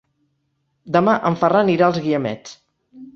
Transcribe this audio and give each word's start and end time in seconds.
Demà 0.95 1.13
en 1.29 1.37
Ferran 1.41 1.69
irà 1.73 1.85
als 1.91 1.99
Guiamets. 2.07 2.57